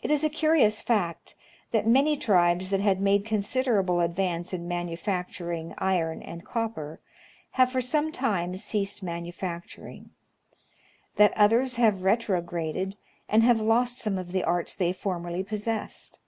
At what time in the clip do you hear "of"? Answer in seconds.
14.16-14.32